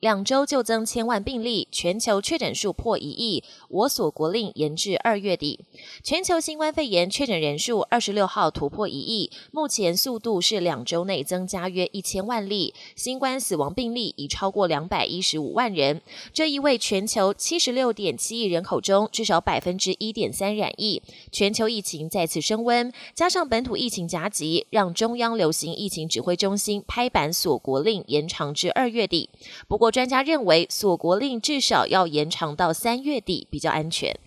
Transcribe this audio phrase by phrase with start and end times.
[0.00, 3.44] 两周就增千万病例，全球确诊数破一亿。
[3.68, 5.60] 我所国令延至二月底。
[6.02, 12.72] 全球新冠肺炎确诊人数二十六号突破一亿，目前速度是两周内增加约一千万例。
[12.96, 16.00] 新冠死亡病例已超过两百一十五万人，
[16.32, 21.02] 这意味全球七十六点七亿人口中至少百分之一点三染疫。
[21.30, 29.28] 全球疫情再次升温，加上本土疫情夹击，让中央流行疫情指挥中心拍板锁国令延长至二月底。
[29.68, 34.18] 不过，专家认为，锁国令至少要延长到三月底比较安全。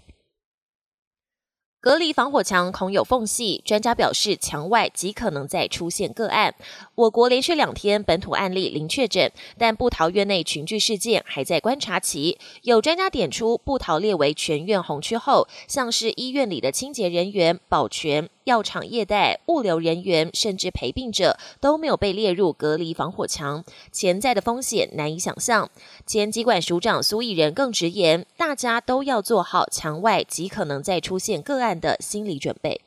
[1.82, 6.56] 隔离防火墙恐有缝隙，专家表示，墙外极可能再出现个案。
[6.96, 12.38] 我国连续两天本土案例零确诊，但布桃院内群聚事件还在观察期。
[12.62, 18.30] 有专家点出，布桃列为全院红区后，像是医院里的清洁人员、保全。
[18.46, 25.70] 药厂业代、物流人员，甚至陪病者都没有被列入隔离防火墙，潜在的风险难以想象。
[26.06, 32.82] 前机管署长苏益仁更直言，大家都要做好墙外极可能再出现个案的心理准备。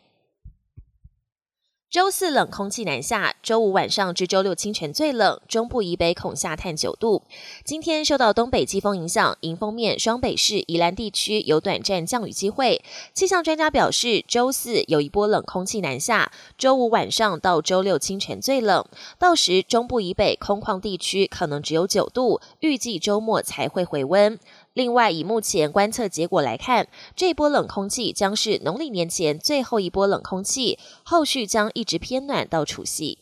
[1.89, 7.23] 周四冷空气南下，周五晚上至周六清晨最冷，中部以北恐下探九度。
[7.65, 12.83] 今天受到东北季风影响，迎风面双北市、宜兰地区有短暂降雨机会。
[13.15, 18.85] 气象专家表示，周四有一波冷空气南下，周五晚上到周六清晨最冷，
[19.17, 24.37] 到时中部以北空旷地区可能只有九度，预计周末才会回温。
[24.77, 33.17] 另外，以目前观测结果来看，这波冷空气将是农历年前最后一波冷空气，后续将一直偏暖到除夕。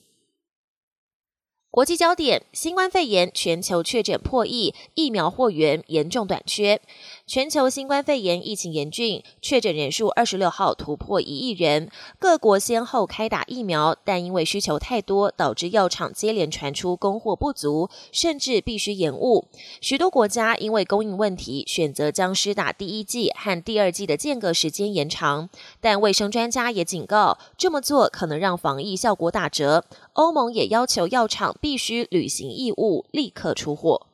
[1.74, 6.80] 国际焦点：新冠肺炎全球确诊破亿，疫苗货源严重短缺。
[7.26, 11.90] 全球新冠肺炎疫情严峻，确诊人数二十六号突破一亿人。
[12.20, 19.48] 各国先后开打疫苗，但因为需求太多，导致药厂接连传出供货不足，甚至必须延误。
[19.80, 25.50] 许多国家因为供应问题，选择将施打第一剂和第二剂的间隔时间延长。
[25.80, 29.84] 但卫生专家也警告，这么做可能让防疫效果打折。
[30.12, 34.06] 欧盟也要求药厂必须履行义务，立刻出货。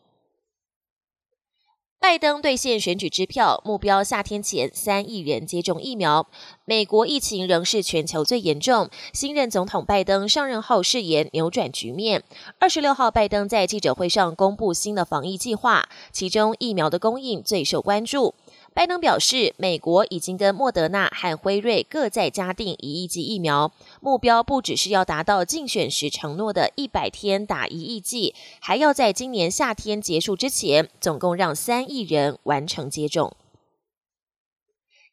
[1.99, 6.28] 拜登兑现选举支票，目标夏天前三亿人接种疫苗。
[6.65, 8.89] 美国疫情仍是全球最严重。
[9.12, 12.22] 新任总统拜登上任后誓言扭转局面。
[12.60, 18.37] 二十六号，拜登在记者会上公布新的防疫计划，其中疫苗的供应最受关注。
[18.72, 33.34] 拜登表示，美国已经跟莫德纳和辉瑞各再加订一亿剂疫苗，目标不只是要达到竞选时承诺的一百天打一亿剂，还要在今年夏天结束之前，总共让三亿人完成接种。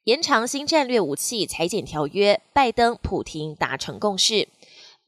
[0.04, 4.48] 延长新战略武器裁减条约，拜登、普廷达成共识。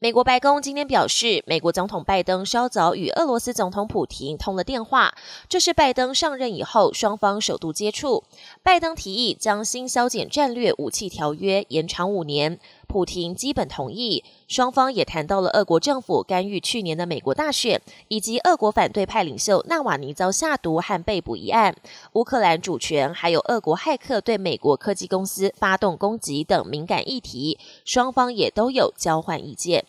[0.02, 5.14] 美国白宫今天表示，美国总统拜登稍早与俄罗斯总统普廷通了电话，
[5.46, 8.24] 这是拜登上任以后双方首度接触。
[8.62, 12.58] 拜登提议将新削减战略武器条约延长五年，
[12.90, 14.24] 普廷基本同意。
[14.48, 21.74] 双方也谈到了俄国政府干预去年的美国大选，以及俄国反对派领袖纳瓦尼遭下毒和被捕一案、
[22.14, 29.84] 乌克兰主权，还有俄国骇客对美国科技公司发动攻击等敏感议题，双方也都有交换意见。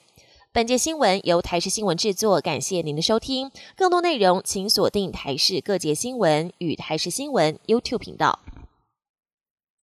[0.53, 3.49] 本节新闻由台视新闻制作，感谢您的收听。
[3.75, 8.37] 更多内容请锁定台视各界新闻与台视新闻 YouTube 频道。